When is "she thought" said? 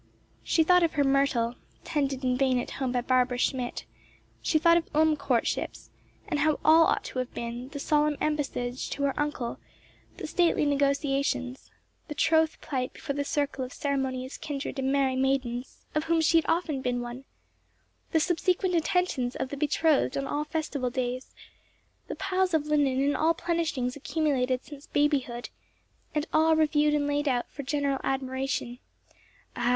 0.43-0.81, 4.41-4.75